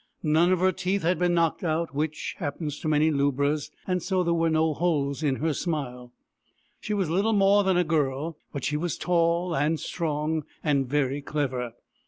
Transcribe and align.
None 0.23 0.51
of 0.51 0.61
her 0.61 0.71
teeth 0.71 1.03
had 1.03 1.19
been 1.19 1.35
knocked 1.35 1.63
out, 1.63 1.93
which 1.93 2.35
happens 2.39 2.79
to 2.79 2.87
many 2.87 3.11
lubras, 3.11 3.69
and 3.85 4.01
so 4.01 4.23
there 4.23 4.33
were 4.33 4.49
no 4.49 4.73
holes 4.73 5.21
in 5.21 5.35
her 5.35 5.53
smile. 5.53 6.11
She 6.79 6.95
was 6.95 7.07
little 7.11 7.33
more 7.33 7.63
than 7.63 7.77
a 7.77 7.83
girl, 7.83 8.35
but 8.51 8.63
she 8.63 8.77
was 8.77 8.97
tall 8.97 9.55
and 9.55 9.79
strong, 9.79 10.43
and 10.63 10.87
very 10.89 11.21
clever. 11.21 11.73